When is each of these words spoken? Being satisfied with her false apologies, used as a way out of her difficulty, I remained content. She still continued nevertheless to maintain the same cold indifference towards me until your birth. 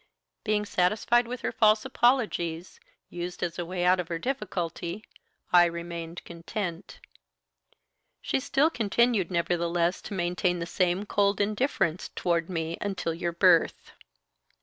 Being 0.43 0.65
satisfied 0.65 1.27
with 1.27 1.41
her 1.41 1.51
false 1.51 1.85
apologies, 1.85 2.79
used 3.11 3.43
as 3.43 3.59
a 3.59 3.65
way 3.67 3.85
out 3.85 3.99
of 3.99 4.07
her 4.07 4.17
difficulty, 4.17 5.03
I 5.53 5.65
remained 5.65 6.23
content. 6.25 6.99
She 8.19 8.39
still 8.39 8.71
continued 8.71 9.29
nevertheless 9.29 10.01
to 10.09 10.15
maintain 10.15 10.57
the 10.57 10.65
same 10.65 11.05
cold 11.05 11.39
indifference 11.39 12.09
towards 12.15 12.49
me 12.49 12.79
until 12.81 13.13
your 13.13 13.31
birth. 13.31 13.91